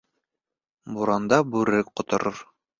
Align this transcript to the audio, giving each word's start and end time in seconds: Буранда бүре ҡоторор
Буранда 0.95 1.41
бүре 1.53 1.85
ҡоторор 1.93 2.45